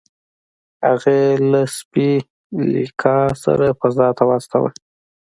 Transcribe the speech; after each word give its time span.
هغه 0.85 1.11
یې 1.19 1.29
له 1.51 1.61
سپي 1.77 2.11
لیکا 2.73 3.17
سره 3.43 3.65
فضا 3.79 4.07
ته 4.17 4.23
واستاوه 4.29 4.69